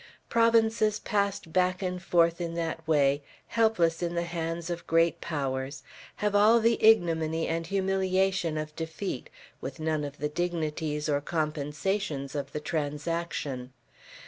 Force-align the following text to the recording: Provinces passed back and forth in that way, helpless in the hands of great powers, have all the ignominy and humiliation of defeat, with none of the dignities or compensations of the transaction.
Provinces 0.29 0.97
passed 0.97 1.53
back 1.53 1.83
and 1.83 2.01
forth 2.01 2.41
in 2.41 2.55
that 2.55 2.87
way, 2.87 3.21
helpless 3.49 4.01
in 4.01 4.15
the 4.15 4.23
hands 4.23 4.71
of 4.71 4.87
great 4.87 5.21
powers, 5.21 5.83
have 6.15 6.33
all 6.33 6.59
the 6.59 6.83
ignominy 6.83 7.47
and 7.47 7.67
humiliation 7.67 8.57
of 8.57 8.75
defeat, 8.75 9.29
with 9.61 9.79
none 9.79 10.03
of 10.03 10.17
the 10.17 10.27
dignities 10.29 11.07
or 11.07 11.21
compensations 11.21 12.33
of 12.33 12.51
the 12.51 12.59
transaction. 12.59 13.73